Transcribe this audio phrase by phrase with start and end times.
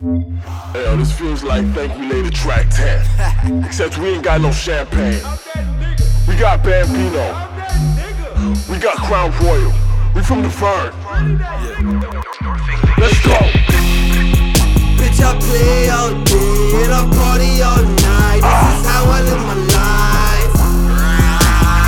[0.00, 3.62] Hell, this feels like Thank You Laid a Track 10.
[3.64, 5.22] Except we ain't got no champagne.
[6.26, 7.22] We got Bambino.
[8.68, 9.70] We got Crown Royal.
[10.12, 10.90] We from the Fern.
[12.98, 13.38] Let's go.
[14.98, 18.42] Bitch, I play all day and I party all night.
[18.42, 18.90] This is ah.
[18.90, 20.58] how I live my life.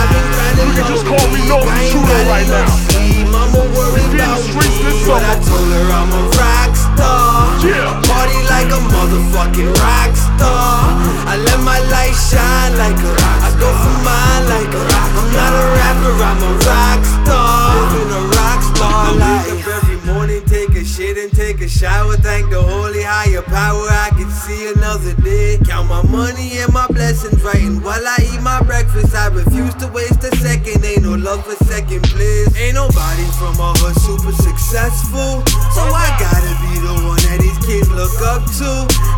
[0.00, 1.52] I've been grinding You can just call me week.
[1.52, 2.64] North Shooter right now.
[2.88, 3.28] sleep.
[3.28, 4.88] I'ma worry We in the about streets me.
[4.88, 7.29] this But I told her I'm a rock star.
[7.60, 7.92] Yeah.
[8.08, 10.96] Party like a motherfucking rock star.
[11.28, 13.40] I let my light shine like a rock.
[13.44, 15.10] I go for mine like a rock.
[15.20, 17.76] I'm not a rapper, I'm a rock star.
[17.92, 19.44] Living a rock star life.
[19.44, 22.16] Wake up every morning, take a shit and take a shower.
[22.16, 23.84] Thank the holy higher power.
[23.92, 25.58] I can see another day.
[25.68, 27.60] Count my money and my blessings right.
[27.60, 30.82] And while I eat my breakfast, I refuse to waste a second.
[30.82, 32.56] Ain't no love for second place.
[32.56, 35.44] Ain't nobody from a hood super successful.
[35.76, 36.69] So I gotta be
[37.70, 38.70] the one that these kids look up to.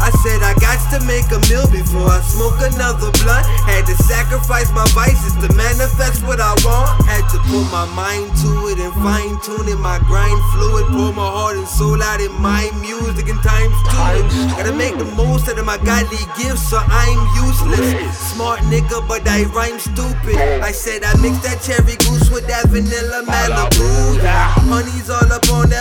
[0.02, 3.46] I said I got to make a meal before I smoke another blunt.
[3.64, 6.90] Had to sacrifice my vices to manifest what I want.
[7.06, 9.78] Had to put my mind to it and fine tune it.
[9.78, 14.48] My grind fluid, pour my heart and soul out in my music and times two.
[14.56, 18.18] Gotta make the most out of my godly gifts, so I'm useless.
[18.32, 20.36] Smart nigga, but I rhyme stupid.
[20.62, 24.22] I said I mix that cherry goose with that vanilla Malibu.
[24.22, 24.50] Yeah.
[24.66, 25.71] Honey's all up on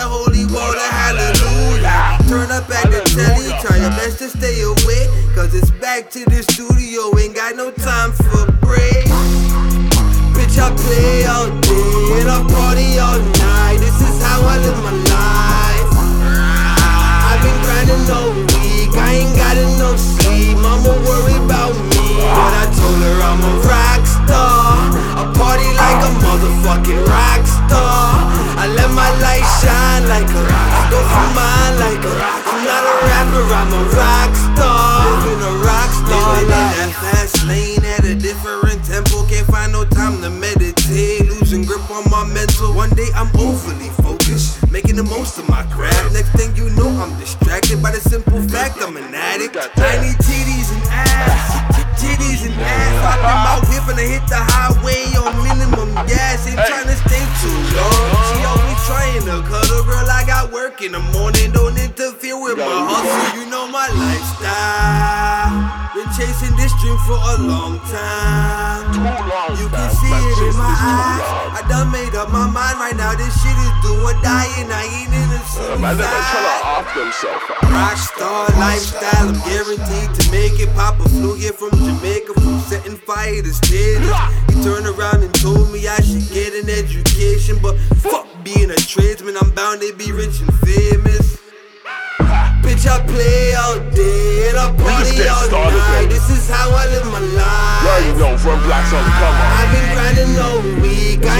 [4.42, 5.06] stay away.
[5.34, 9.06] Cause it's back to the studio, ain't got no time for break.
[10.34, 13.78] Bitch, I play all day and I party all night.
[13.78, 15.90] This is how I live my life.
[17.30, 20.58] I've been grinding all week, I ain't got enough sleep.
[20.58, 23.54] Mama worry about me, but I told her I'm a
[33.62, 35.06] I'm a rock star.
[35.22, 36.74] Living a rock star life.
[36.82, 39.22] That fast lane at a different tempo.
[39.30, 41.30] Can't find no time to meditate.
[41.30, 42.74] Losing grip on my mental.
[42.74, 46.10] One day I'm overly focused, making the most of my craft.
[46.12, 49.54] Next thing you know, I'm distracted by the simple fact I'm an addict.
[49.54, 52.98] Tiny titties and ass, titties and ass.
[52.98, 56.50] Popping my whip and I hit the highway on minimum gas.
[56.50, 58.10] Ain't trying to stay too long.
[58.26, 60.02] She always trying to cuddle, girl.
[60.10, 61.41] I got work in the morning.
[66.82, 68.82] Dream for a long time.
[68.90, 71.22] Too long, You can see it in my eyes.
[71.54, 73.14] I done made up my mind right now.
[73.14, 76.26] This shit is do or die, and I ain't in a Uh, Man, they're trying
[76.26, 76.58] suicide.
[76.58, 77.44] to off themselves.
[77.70, 80.74] Rockstar lifestyle, I'm guaranteed to make it.
[80.74, 84.10] Papa flew here from Jamaica, from setting fire to stages.
[84.50, 88.76] He turned around and told me I should get an education, but fuck being a
[88.76, 91.38] tradesman, I'm bound to be rich and famous.
[92.64, 95.91] Bitch, I play all day and I party all night.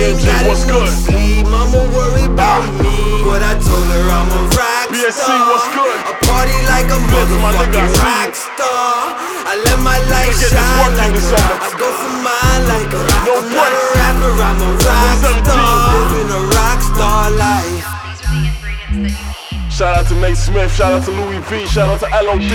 [0.02, 0.88] Ain't got what's good?
[0.90, 1.46] sleep.
[1.46, 5.46] Mama worry about me, but I told her I'm a rock BSC, star.
[5.46, 5.98] what's good?
[6.02, 9.22] I party like a my nigga, I motherfucking rock star.
[9.46, 11.58] I let my light shine like a rock.
[11.62, 13.22] I go for mine like a rock.
[13.26, 15.46] No I'm not a rapper, I'm a rock 2017.
[15.46, 15.92] star.
[15.92, 17.86] Living a rock star life.
[18.02, 19.70] These are the ingredients that you need.
[19.70, 22.54] Shout out to Nate Smith, shout out to Louis V, shout out to LOD.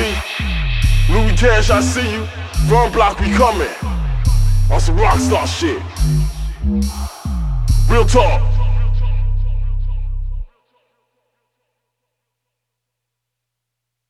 [1.09, 2.27] Louis Cash, I see you.
[2.67, 3.71] Run Block, we coming.
[4.69, 5.81] On some rockstar shit.
[7.97, 8.46] Real talk.